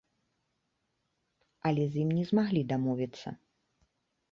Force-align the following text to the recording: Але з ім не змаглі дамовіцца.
Але 1.71 1.83
з 1.93 2.03
ім 2.05 2.09
не 2.17 2.23
змаглі 2.33 2.61
дамовіцца. 2.75 3.29